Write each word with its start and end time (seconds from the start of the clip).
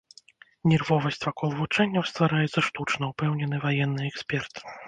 Нервовасць 0.71 1.19
вакол 1.27 1.53
вучэнняў 1.59 2.07
ствараецца 2.13 2.65
штучна, 2.71 3.03
упэўнены 3.15 3.63
ваенны 3.67 4.01
эксперт. 4.13 4.69